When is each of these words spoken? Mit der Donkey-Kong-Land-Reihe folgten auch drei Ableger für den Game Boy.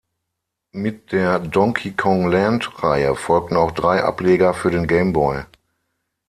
Mit 0.71 1.11
der 1.11 1.37
Donkey-Kong-Land-Reihe 1.37 3.13
folgten 3.13 3.55
auch 3.55 3.69
drei 3.69 4.03
Ableger 4.03 4.55
für 4.55 4.71
den 4.71 4.87
Game 4.87 5.13
Boy. 5.13 5.43